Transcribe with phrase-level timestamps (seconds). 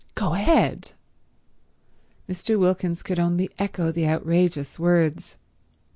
[0.15, 0.93] "Go ahead!"
[2.27, 2.57] Mr.
[2.57, 5.37] Wilkins could only echo the outrageous words.